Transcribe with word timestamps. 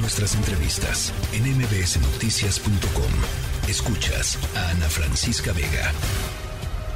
Nuestras 0.00 0.34
entrevistas 0.36 1.12
en 1.32 1.42
mbsnoticias.com. 1.58 3.68
Escuchas 3.68 4.38
a 4.56 4.70
Ana 4.70 4.88
Francisca 4.88 5.52
Vega. 5.52 5.90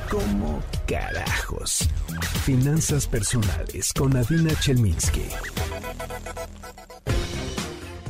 ¿Cómo 0.09 0.63
carajos? 0.87 1.89
Finanzas 2.45 3.09
personales 3.09 3.93
con 3.93 4.17
Adina 4.17 4.55
Chelminsky. 4.61 5.25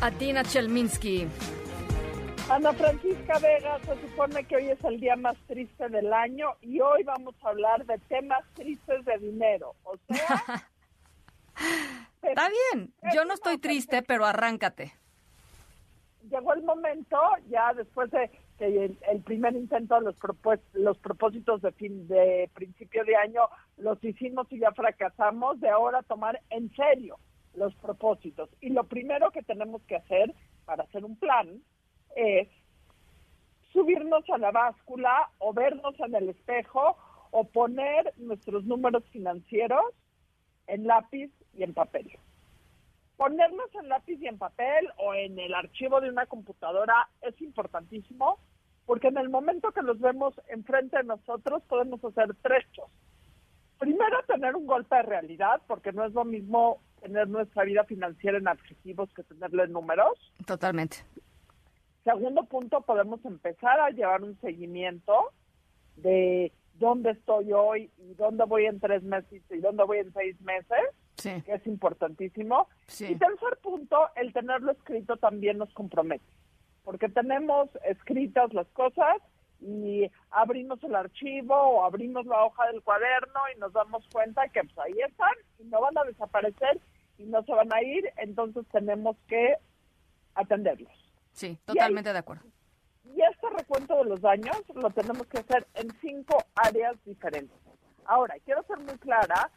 Adina 0.03 0.45
Chelminsky. 0.45 1.27
Ana 2.51 2.73
Francisca 2.75 3.39
Vega, 3.39 3.79
se 3.87 3.99
supone 4.03 4.45
que 4.45 4.57
hoy 4.57 4.69
es 4.69 4.85
el 4.85 5.01
día 5.01 5.17
más 5.17 5.37
triste 5.47 5.89
del 5.89 6.13
año 6.13 6.49
y 6.61 6.81
hoy 6.81 7.03
vamos 7.05 7.35
a 7.43 7.49
hablar 7.49 7.87
de 7.87 7.97
temas 8.09 8.45
tristes 8.55 9.05
de 9.07 9.17
dinero. 9.19 9.75
O 9.85 9.97
sea, 10.09 10.69
Está 12.33 12.49
bien, 12.49 12.95
yo 13.15 13.27
no 13.27 13.35
estoy 13.35 13.59
triste, 13.59 14.03
pero 14.03 14.25
arráncate. 14.25 14.95
Llegó 16.31 16.55
el 16.55 16.63
momento, 16.63 17.19
ya 17.51 17.75
después 17.75 18.11
de 18.11 18.31
que 18.57 18.97
el, 19.11 19.21
primer 19.21 19.55
intento 19.55 19.97
de 19.97 20.01
los, 20.01 20.17
los 20.73 20.97
propósitos 20.97 21.61
de 21.61 21.73
fin 21.73 22.09
de 22.09 22.49
principio 22.55 23.05
de 23.05 23.17
año 23.17 23.43
los 23.77 24.03
hicimos 24.03 24.47
y 24.51 24.61
ya 24.61 24.73
fracasamos, 24.73 25.61
de 25.61 25.69
ahora 25.69 26.03
tomar 26.05 26.41
en 26.49 26.75
serio 26.75 27.19
los 27.55 27.75
propósitos. 27.75 28.49
Y 28.63 28.71
lo 28.71 28.85
primero 28.85 29.31
que 29.31 29.43
tenemos 29.43 29.83
que 29.83 29.97
hacer 29.97 30.35
para 30.65 30.85
hacer 30.85 31.05
un 31.05 31.17
plan 31.17 31.63
es 32.17 32.49
subirnos 33.75 34.25
a 34.31 34.39
la 34.39 34.53
báscula 34.53 35.29
o 35.37 35.53
vernos 35.53 36.01
en 36.01 36.15
el 36.15 36.31
espejo 36.31 36.97
o 37.31 37.45
poner 37.45 38.15
nuestros 38.17 38.65
números 38.65 39.05
financieros 39.11 39.85
en 40.73 40.87
lápiz 40.87 41.31
y 41.55 41.63
en 41.63 41.75
papel. 41.75 42.11
Ponernos 43.17 43.69
en 43.75 43.89
lápiz 43.91 44.19
y 44.21 44.27
en 44.27 44.39
papel 44.39 44.89
o 44.97 45.15
en 45.15 45.39
el 45.39 45.55
archivo 45.55 46.01
de 46.01 46.09
una 46.09 46.25
computadora 46.27 47.09
es 47.21 47.39
importantísimo 47.43 48.39
porque 48.87 49.09
en 49.09 49.19
el 49.19 49.29
momento 49.29 49.71
que 49.73 49.83
los 49.83 50.01
vemos 50.01 50.35
enfrente 50.49 50.97
de 50.97 51.05
nosotros 51.05 51.63
podemos 51.69 52.03
hacer 52.03 52.35
tres 52.41 52.65
cosas. 52.75 52.91
Primero, 53.79 54.23
tener 54.27 54.57
un 54.57 54.67
golpe 54.67 54.97
de 54.97 55.03
realidad, 55.03 55.61
porque 55.67 55.93
no 55.93 56.05
es 56.05 56.13
lo 56.15 56.25
mismo 56.25 56.81
tener 57.01 57.29
nuestra 57.29 57.65
vida 57.65 57.85
financiera 57.85 58.39
en 58.39 58.49
adjetivos 58.49 59.13
que 59.13 59.25
tenerle 59.25 59.65
en 59.65 59.73
números. 59.73 60.33
Totalmente. 60.47 60.99
Segundo 62.05 62.45
punto, 62.45 62.81
podemos 62.81 63.25
empezar 63.25 63.79
a 63.79 63.91
llevar 63.91 64.23
un 64.23 64.41
seguimiento 64.41 65.33
de 65.97 66.53
dónde 66.75 67.11
estoy 67.11 67.53
hoy 67.53 67.91
y 67.99 68.15
dónde 68.15 68.45
voy 68.45 68.67
en 68.67 68.81
tres 68.81 69.03
meses 69.03 69.43
y 69.51 69.59
dónde 69.59 69.85
voy 69.85 69.99
en 69.99 70.13
seis 70.13 70.41
meses, 70.41 70.79
que 71.17 71.53
es 71.53 71.67
importantísimo. 71.67 72.69
Y 73.01 73.15
tercer 73.15 73.59
punto, 73.63 74.09
el 74.17 74.33
tenerlo 74.33 74.73
escrito 74.73 75.17
también 75.17 75.59
nos 75.59 75.73
compromete, 75.75 76.25
porque 76.85 77.09
tenemos 77.09 77.69
escritas 77.85 78.53
las 78.53 78.67
cosas 78.69 79.19
y 79.61 80.11
abrimos 80.31 80.83
el 80.83 80.95
archivo 80.95 81.55
o 81.55 81.85
abrimos 81.85 82.27
la 82.27 82.45
hoja 82.45 82.67
del 82.69 82.83
cuaderno 82.83 83.41
y 83.55 83.61
nos 83.61 83.73
damos 83.73 84.05
cuenta 84.13 84.49
que 84.49 84.63
pues, 84.65 84.79
ahí 84.79 84.95
están 85.09 85.35
y 85.59 85.65
no 85.65 85.81
van 85.81 85.97
a 85.99 86.05
desaparecer 86.05 86.81
y 87.19 87.25
no 87.25 87.43
se 87.45 87.53
van 87.53 87.73
a 87.73 87.83
ir, 87.83 88.11
entonces 88.17 88.67
tenemos 88.73 89.17
que 89.29 89.55
atenderlos. 90.35 90.93
Sí, 91.33 91.59
totalmente 91.65 92.13
de 92.13 92.19
acuerdo. 92.19 92.45
Y 93.15 93.21
este 93.23 93.51
recuento 93.51 93.97
de 93.99 94.05
los 94.05 94.21
daños 94.21 94.57
lo 94.75 94.89
tenemos 94.91 95.27
que 95.27 95.39
hacer 95.39 95.67
en 95.75 95.89
cinco 96.01 96.39
áreas 96.55 96.97
diferentes. 97.05 97.59
Ahora, 98.07 98.35
quiero 98.45 98.63
ser 98.63 98.79
muy 98.79 98.97
clara, 98.99 99.51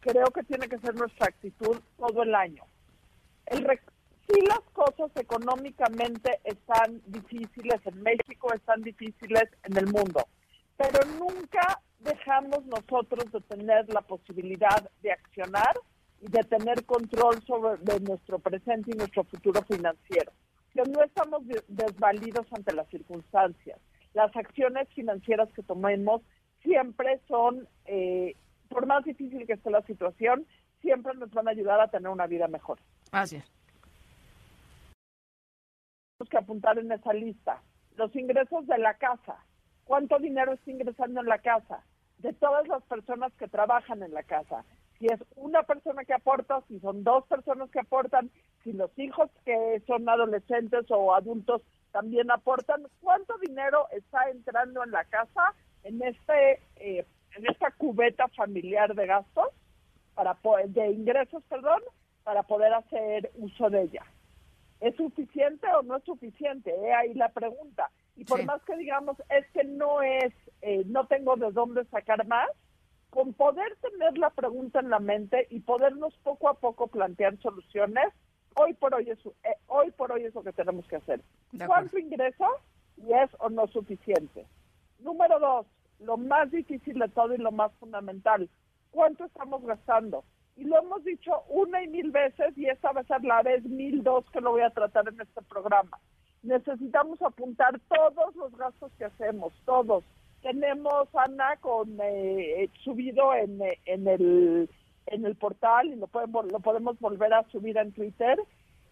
creo 0.00 0.26
que 0.26 0.42
tiene 0.42 0.68
que 0.68 0.78
ser 0.78 0.94
nuestra 0.94 1.26
actitud 1.28 1.80
todo 1.96 2.22
el 2.22 2.34
año. 2.34 2.62
El 3.46 3.66
si 4.28 4.40
las 4.46 4.60
cosas 4.72 5.10
económicamente 5.16 6.40
están 6.44 7.02
difíciles 7.06 7.80
en 7.84 8.02
México, 8.02 8.52
están 8.54 8.80
difíciles 8.82 9.44
en 9.64 9.76
el 9.76 9.86
mundo, 9.86 10.28
pero 10.76 11.00
nunca 11.18 11.80
dejamos 11.98 12.64
nosotros 12.66 13.32
de 13.32 13.40
tener 13.40 13.92
la 13.92 14.02
posibilidad 14.02 14.88
de 15.02 15.10
accionar 15.10 15.74
y 16.20 16.28
de 16.28 16.44
tener 16.44 16.84
control 16.84 17.42
sobre 17.44 18.00
nuestro 18.00 18.38
presente 18.38 18.92
y 18.94 18.98
nuestro 18.98 19.24
futuro 19.24 19.62
financiero 19.62 20.30
que 20.72 20.82
no 20.82 21.02
estamos 21.02 21.42
desvalidos 21.68 22.46
ante 22.52 22.72
las 22.72 22.88
circunstancias. 22.88 23.78
Las 24.14 24.34
acciones 24.36 24.88
financieras 24.90 25.48
que 25.52 25.62
tomemos 25.62 26.22
siempre 26.62 27.20
son, 27.28 27.68
eh, 27.86 28.36
por 28.68 28.86
más 28.86 29.04
difícil 29.04 29.46
que 29.46 29.54
esté 29.54 29.70
la 29.70 29.82
situación, 29.82 30.46
siempre 30.80 31.14
nos 31.14 31.30
van 31.30 31.48
a 31.48 31.52
ayudar 31.52 31.80
a 31.80 31.88
tener 31.88 32.08
una 32.08 32.26
vida 32.26 32.48
mejor. 32.48 32.78
Así 33.12 33.36
es. 33.36 33.44
Tenemos 36.18 36.30
que 36.30 36.38
apuntar 36.38 36.78
en 36.78 36.92
esa 36.92 37.12
lista 37.12 37.62
los 37.96 38.14
ingresos 38.14 38.66
de 38.66 38.78
la 38.78 38.94
casa. 38.94 39.36
¿Cuánto 39.84 40.18
dinero 40.18 40.52
está 40.52 40.70
ingresando 40.70 41.20
en 41.20 41.26
la 41.26 41.38
casa? 41.38 41.84
De 42.18 42.32
todas 42.32 42.66
las 42.68 42.82
personas 42.84 43.32
que 43.34 43.48
trabajan 43.48 44.02
en 44.02 44.12
la 44.12 44.22
casa 44.22 44.64
si 45.00 45.06
es 45.06 45.18
una 45.34 45.62
persona 45.62 46.04
que 46.04 46.12
aporta, 46.12 46.62
si 46.68 46.78
son 46.78 47.02
dos 47.02 47.26
personas 47.26 47.70
que 47.70 47.80
aportan, 47.80 48.30
si 48.64 48.72
los 48.72 48.90
hijos 48.98 49.30
que 49.44 49.82
son 49.86 50.08
adolescentes 50.08 50.86
o 50.90 51.14
adultos 51.14 51.62
también 51.92 52.30
aportan, 52.30 52.86
cuánto 53.00 53.36
dinero 53.38 53.86
está 53.92 54.30
entrando 54.30 54.84
en 54.84 54.90
la 54.90 55.04
casa 55.04 55.54
en 55.82 56.02
este 56.02 56.60
eh, 56.76 57.04
en 57.36 57.46
esta 57.46 57.70
cubeta 57.72 58.28
familiar 58.28 58.94
de 58.94 59.06
gastos 59.06 59.48
para 60.14 60.36
de 60.66 60.90
ingresos, 60.90 61.42
perdón, 61.48 61.80
para 62.24 62.42
poder 62.42 62.72
hacer 62.74 63.30
uso 63.36 63.70
de 63.70 63.82
ella. 63.82 64.04
¿Es 64.80 64.96
suficiente 64.96 65.66
o 65.78 65.82
no 65.82 65.96
es 65.96 66.04
suficiente? 66.04 66.72
ahí 66.94 67.14
la 67.14 67.28
pregunta. 67.28 67.90
Y 68.16 68.24
por 68.24 68.44
más 68.44 68.62
que 68.64 68.76
digamos 68.76 69.16
es 69.30 69.46
que 69.52 69.64
no 69.64 70.02
es, 70.02 70.32
eh, 70.62 70.82
no 70.86 71.06
tengo 71.06 71.36
de 71.36 71.50
dónde 71.52 71.84
sacar 71.86 72.26
más, 72.26 72.50
con 73.10 73.32
poder 73.32 73.76
tener 73.76 74.16
la 74.18 74.30
pregunta 74.30 74.80
en 74.80 74.90
la 74.90 75.00
mente 75.00 75.46
y 75.50 75.60
podernos 75.60 76.16
poco 76.18 76.48
a 76.48 76.54
poco 76.54 76.86
plantear 76.86 77.36
soluciones, 77.38 78.12
hoy 78.56 78.74
por 78.74 78.94
hoy 78.94 79.10
es, 79.10 79.18
eh, 79.26 79.56
hoy 79.68 79.90
por 79.92 80.12
hoy 80.12 80.24
es 80.24 80.34
lo 80.34 80.42
que 80.42 80.52
tenemos 80.52 80.86
que 80.86 80.96
hacer. 80.96 81.20
¿Cuánto 81.66 81.98
ingreso 81.98 82.46
y 82.96 83.12
es 83.12 83.30
o 83.38 83.48
no 83.50 83.66
suficiente? 83.68 84.46
Número 84.98 85.38
dos, 85.38 85.66
lo 86.00 86.16
más 86.16 86.50
difícil 86.50 86.98
de 86.98 87.08
todo 87.08 87.34
y 87.34 87.38
lo 87.38 87.52
más 87.52 87.72
fundamental, 87.80 88.48
¿cuánto 88.90 89.24
estamos 89.24 89.62
gastando? 89.64 90.24
Y 90.56 90.64
lo 90.64 90.78
hemos 90.78 91.02
dicho 91.04 91.42
una 91.48 91.82
y 91.82 91.88
mil 91.88 92.10
veces 92.10 92.56
y 92.56 92.66
esta 92.66 92.92
va 92.92 93.00
a 93.00 93.04
ser 93.04 93.24
la 93.24 93.42
vez 93.42 93.64
mil 93.64 94.02
dos 94.02 94.24
que 94.30 94.40
lo 94.40 94.50
voy 94.50 94.62
a 94.62 94.70
tratar 94.70 95.08
en 95.08 95.20
este 95.20 95.40
programa. 95.42 95.98
Necesitamos 96.42 97.20
apuntar 97.22 97.78
todos 97.88 98.34
los 98.36 98.56
gastos 98.56 98.92
que 98.98 99.04
hacemos, 99.04 99.52
todos, 99.64 100.04
tenemos, 100.42 101.08
Ana, 101.14 101.56
con 101.60 101.98
eh, 102.02 102.68
subido 102.82 103.34
en, 103.34 103.60
eh, 103.62 103.78
en, 103.84 104.08
el, 104.08 104.70
en 105.10 105.24
el 105.26 105.36
portal 105.36 105.88
y 105.88 105.96
lo 105.96 106.06
podemos, 106.06 106.50
lo 106.50 106.60
podemos 106.60 106.98
volver 106.98 107.34
a 107.34 107.44
subir 107.50 107.76
en 107.76 107.92
Twitter, 107.92 108.38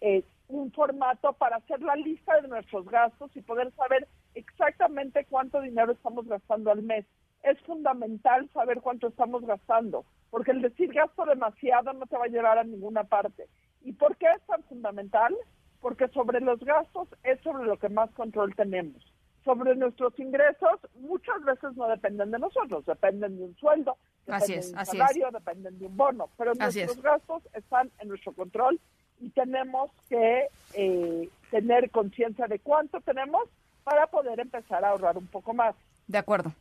eh, 0.01 0.25
un 0.49 0.71
formato 0.73 1.33
para 1.33 1.57
hacer 1.57 1.81
la 1.81 1.97
lista 1.97 2.41
de 2.41 2.49
nuestros 2.49 2.87
gastos 2.87 3.31
y 3.35 3.43
poder 3.43 3.73
saber 3.73 4.07
exactamente 4.35 5.25
cuánto 5.25 5.61
dinero 5.61 5.93
estamos 5.93 6.27
gastando 6.27 6.71
al 6.71 6.83
mes. 6.83 7.07
Es 7.43 7.59
fundamental 7.61 8.49
saber 8.53 8.81
cuánto 8.81 9.09
estamos 9.09 9.45
gastando, 9.47 10.05
porque 10.31 10.51
el 10.51 10.63
decir 10.63 10.93
gasto 10.93 11.25
demasiado 11.25 11.93
no 11.93 12.07
te 12.07 12.17
va 12.17 12.25
a 12.25 12.29
llevar 12.29 12.59
a 12.59 12.65
ninguna 12.65 13.05
parte. 13.05 13.47
¿Y 13.83 13.93
por 13.93 14.17
qué 14.17 14.27
es 14.37 14.43
tan 14.47 14.63
fundamental? 14.65 15.35
Porque 15.81 16.09
sobre 16.09 16.41
los 16.41 16.61
gastos 16.61 17.09
es 17.23 17.41
sobre 17.41 17.65
lo 17.65 17.79
que 17.79 17.89
más 17.89 18.11
control 18.13 18.55
tenemos 18.55 19.03
sobre 19.49 19.75
nuestros 19.77 20.13
ingresos 20.19 20.79
muchas 21.01 21.43
veces 21.43 21.75
no 21.75 21.89
dependen 21.89 22.31
de 22.31 22.39
nosotros, 22.39 22.85
dependen 22.85 23.39
de 23.39 23.45
un 23.45 23.57
sueldo, 23.57 23.97
dependen 24.29 24.61
de 24.61 24.79
un 24.79 24.87
salario, 24.87 25.31
dependen 25.31 25.79
de 25.79 25.87
un 25.87 25.97
bono, 25.97 26.31
pero 26.37 26.55
nuestros 26.55 27.03
gastos 27.03 27.43
están 27.55 27.91
en 28.01 28.09
nuestro 28.09 28.33
control 28.33 28.81
y 29.21 29.31
tenemos 29.31 29.91
que 30.09 30.49
eh, 30.75 31.29
tener 31.51 31.91
conciencia 31.91 32.47
de 32.47 32.59
cuánto 32.59 33.01
tenemos 33.01 33.49
para 33.85 34.07
poder 34.07 34.39
empezar 34.41 34.85
a 34.85 34.91
ahorrar 34.91 35.17
un 35.17 35.27
poco 35.27 35.55
más. 35.55 35.75
De 36.07 36.19
acuerdo. 36.19 36.53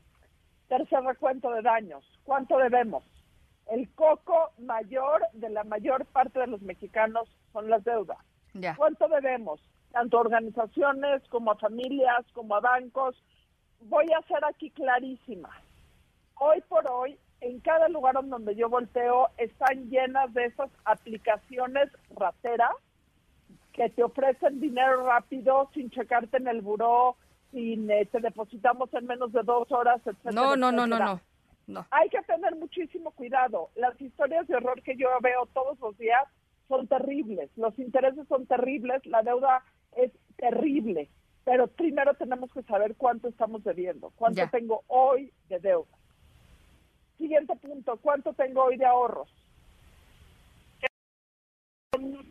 Tercer 0.68 1.02
recuento 1.04 1.52
de 1.52 1.62
daños. 1.62 2.04
¿Cuánto 2.24 2.58
debemos? 2.58 3.04
El 3.72 3.90
coco 3.94 4.52
mayor 4.60 5.24
de 5.34 5.50
la 5.50 5.64
mayor 5.64 6.06
parte 6.06 6.40
de 6.40 6.48
los 6.48 6.62
mexicanos 6.62 7.30
son 7.54 7.69
las 7.69 7.84
deudas. 7.84 8.18
¿Cuánto 8.75 9.08
debemos? 9.08 9.62
tanto 9.92 10.18
a 10.18 10.22
organizaciones 10.22 11.22
como 11.30 11.52
a 11.52 11.56
familias, 11.56 12.25
como 12.34 12.56
a 12.56 12.60
bancos. 12.60 13.16
Voy 13.81 14.06
a 14.14 14.28
ser 14.28 14.44
aquí 14.46 14.69
clarísima. 14.72 15.50
Hoy 16.36 16.62
por 16.68 16.90
hoy, 16.90 17.18
en 17.42 17.60
cada 17.60 17.88
lugar 17.89 18.16
donde 18.24 18.56
yo 18.56 18.69
volteo, 18.69 19.30
están 19.38 19.89
llenas 19.89 20.34
de 20.34 20.45
esas 20.45 20.69
aplicaciones 20.86 21.89
rateras 22.16 22.72
que 23.74 23.89
te 23.89 24.04
ofrecen 24.04 24.60
dinero 24.60 25.06
rápido 25.06 25.69
sin 25.74 25.89
checarte 25.92 26.38
en 26.38 26.48
el 26.48 26.62
buró, 26.62 27.16
sin 27.51 27.89
eh, 27.92 28.07
te 28.12 28.19
depositamos 28.19 28.92
en 28.94 29.06
menos 29.06 29.31
de 29.31 29.44
dos 29.44 29.72
horas, 29.72 30.01
etcétera. 30.06 30.31
No, 30.34 30.56
no, 30.56 30.72
no, 30.72 30.88
no, 30.88 30.98
no, 30.98 31.22
no. 31.68 31.86
Hay 31.92 32.10
que 32.10 32.22
tener 32.24 32.56
muchísimo 32.56 33.12
cuidado. 33.12 33.69
Las 33.75 34.00
historias 34.01 34.48
de 34.48 34.56
horror 34.56 34.81
que 34.81 34.95
yo 34.95 35.10
veo 35.22 35.45
todos 35.54 35.80
los 35.80 35.98
días 35.98 36.24
son 36.68 36.88
terribles, 36.88 37.50
los 37.56 37.78
intereses 37.80 38.28
son 38.28 38.45
terribles, 38.45 39.06
la 39.06 39.22
deuda 39.22 39.63
es 39.95 40.12
terrible, 40.38 41.10
pero 41.45 41.68
primero 41.68 42.13
tenemos 42.16 42.51
que 42.51 42.63
saber 42.63 42.95
cuánto 42.95 43.30
estamos 43.30 43.63
debiendo, 43.63 44.12
cuánto 44.16 44.42
tengo 44.50 44.83
hoy 44.88 45.31
de 45.50 45.60
deuda. 45.60 45.88
Siguiente 47.18 47.56
punto, 47.56 47.98
¿cuánto 47.98 48.34
tengo 48.34 48.64
hoy 48.64 48.78
de 48.78 48.86
ahorros? 48.86 49.30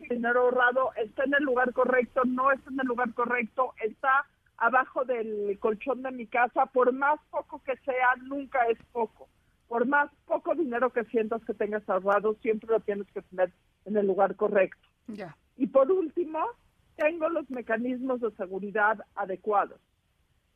dinero 0.09 0.41
ahorrado 0.41 0.91
está 0.95 1.23
en 1.25 1.33
el 1.35 1.43
lugar 1.43 1.73
correcto, 1.73 2.21
no 2.25 2.51
está 2.51 2.69
en 2.71 2.79
el 2.79 2.87
lugar 2.87 3.13
correcto, 3.13 3.73
está 3.83 4.25
abajo 4.57 5.05
del 5.05 5.57
colchón 5.59 6.01
de 6.01 6.11
mi 6.11 6.25
casa, 6.25 6.65
por 6.67 6.91
más 6.93 7.19
poco 7.29 7.61
que 7.63 7.75
sea, 7.77 8.15
nunca 8.23 8.65
es 8.67 8.77
poco. 8.91 9.27
Por 9.67 9.85
más 9.85 10.09
poco 10.25 10.55
dinero 10.55 10.91
que 10.91 11.03
sientas 11.05 11.43
que 11.43 11.53
tengas 11.53 11.87
ahorrado, 11.89 12.35
siempre 12.41 12.69
lo 12.69 12.79
tienes 12.79 13.07
que 13.11 13.21
tener 13.21 13.51
en 13.85 13.97
el 13.97 14.07
lugar 14.07 14.35
correcto. 14.35 14.87
Y 15.57 15.67
por 15.67 15.91
último, 15.91 16.39
tengo 16.95 17.29
los 17.29 17.49
mecanismos 17.49 18.21
de 18.21 18.31
seguridad 18.31 18.99
adecuados. 19.15 19.79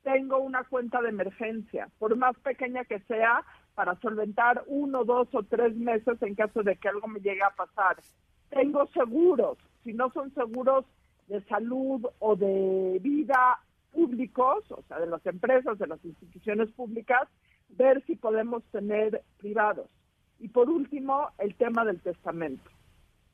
Tengo 0.04 0.40
una 0.40 0.64
cuenta 0.64 1.02
de 1.02 1.10
emergencia, 1.10 1.90
por 2.00 2.16
más 2.16 2.38
pequeña 2.40 2.86
que 2.86 3.00
sea, 3.02 3.44
para 3.76 3.96
solventar 4.00 4.64
uno, 4.68 5.04
dos 5.06 5.28
o 5.34 5.44
tres 5.44 5.76
meses 5.76 6.22
en 6.22 6.36
caso 6.36 6.64
de 6.64 6.76
que 6.76 6.90
algo 6.90 7.08
me 7.08 7.20
llegue 7.20 7.44
a 7.44 7.52
pasar. 7.52 7.98
Tengo 8.50 8.88
seguros, 8.88 9.58
si 9.84 9.94
no 9.94 10.12
son 10.12 10.34
seguros 10.34 10.86
de 11.28 11.42
salud 11.46 12.06
o 12.20 12.36
de 12.36 13.00
vida 13.02 13.60
públicos, 13.92 14.64
o 14.72 14.82
sea, 14.88 15.00
de 15.00 15.08
las 15.08 15.26
empresas, 15.26 15.78
de 15.78 15.88
las 15.88 16.04
instituciones 16.04 16.70
públicas, 16.72 17.28
ver 17.70 18.04
si 18.06 18.16
podemos 18.16 18.64
tener 18.66 19.22
privados. 19.38 19.88
Y 20.40 20.48
por 20.48 20.70
último, 20.70 21.30
el 21.38 21.56
tema 21.56 21.86
del 21.86 22.00
testamento. 22.00 22.70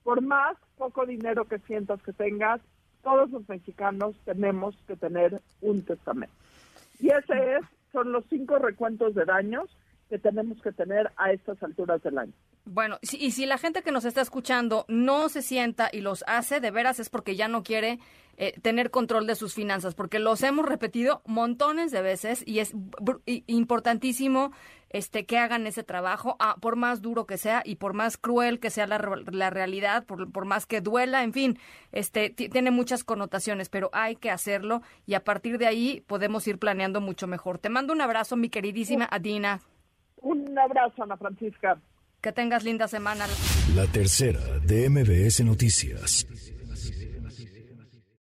Por 0.04 0.22
más 0.22 0.58
poco 0.78 1.06
dinero 1.06 1.46
que 1.46 1.60
sientas 1.60 2.02
que 2.04 2.14
tengas, 2.14 2.62
todos 3.04 3.30
los 3.32 3.48
mexicanos 3.48 4.16
tenemos 4.26 4.76
que 4.88 4.96
tener 4.96 5.42
un 5.62 5.84
testamento. 5.84 6.34
Y 7.00 7.10
ese 7.10 7.58
es, 7.58 7.66
son 7.92 8.12
los 8.12 8.26
cinco 8.30 8.58
recuentos 8.60 9.16
de 9.16 9.26
daños 9.26 9.70
que 10.10 10.18
tenemos 10.18 10.62
que 10.62 10.72
tener 10.72 11.12
a 11.18 11.32
estas 11.32 11.62
alturas 11.62 12.02
del 12.02 12.18
año. 12.18 12.34
Bueno, 12.66 12.98
y 13.02 13.32
si 13.32 13.46
la 13.46 13.58
gente 13.58 13.82
que 13.82 13.92
nos 13.92 14.06
está 14.06 14.22
escuchando 14.22 14.86
no 14.88 15.30
se 15.30 15.42
sienta 15.42 15.90
y 15.92 16.02
los 16.02 16.24
hace, 16.28 16.60
de 16.60 16.72
veras 16.72 17.00
es 17.00 17.10
porque 17.10 17.36
ya 17.36 17.48
no 17.48 17.64
quiere 17.64 18.00
eh, 18.38 18.54
tener 18.62 18.92
control 18.92 19.26
de 19.26 19.36
sus 19.36 19.54
finanzas, 19.54 19.96
porque 19.96 20.20
los 20.20 20.44
hemos 20.44 20.66
repetido 20.66 21.22
montones 21.26 21.92
de 21.92 22.02
veces 22.02 22.44
y 22.46 22.60
es 22.60 22.74
importantísimo 23.26 24.52
este 24.90 25.26
que 25.26 25.38
hagan 25.38 25.68
ese 25.68 25.84
trabajo, 25.84 26.36
ah, 26.40 26.56
por 26.60 26.76
más 26.76 27.02
duro 27.02 27.26
que 27.26 27.38
sea 27.38 27.62
y 27.66 27.76
por 27.76 27.94
más 27.94 28.18
cruel 28.18 28.60
que 28.60 28.70
sea 28.70 28.88
la, 28.88 29.00
la 29.32 29.50
realidad, 29.50 30.06
por, 30.06 30.32
por, 30.32 30.46
más 30.46 30.66
que 30.66 30.82
duela, 30.82 31.24
en 31.24 31.34
fin, 31.34 31.60
este 31.92 32.30
tiene 32.30 32.72
muchas 32.72 33.04
connotaciones, 33.04 33.70
pero 33.70 33.90
hay 33.94 34.16
que 34.16 34.32
hacerlo 34.32 34.82
y 35.06 35.14
a 35.16 35.24
partir 35.24 35.58
de 35.58 35.68
ahí 35.68 36.04
podemos 36.08 36.48
ir 36.48 36.58
planeando 36.58 37.02
mucho 37.02 37.28
mejor. 37.28 37.58
Te 37.60 37.70
mando 37.70 37.94
un 37.94 38.02
abrazo, 38.02 38.36
mi 38.36 38.50
queridísima 38.50 39.08
Adina. 39.10 39.62
Un 40.22 40.58
abrazo, 40.58 41.04
Ana 41.04 41.18
Francisca. 41.18 41.80
Que 42.22 42.32
tengas 42.32 42.64
linda 42.64 42.88
semana. 42.88 43.26
La 43.76 43.86
tercera 43.86 44.40
de 44.66 44.90
MBS 44.90 45.44
Noticias. 45.46 46.26